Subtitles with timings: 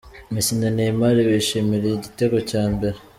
[0.33, 2.97] Messi na Neymar bishimira igitego cya mbere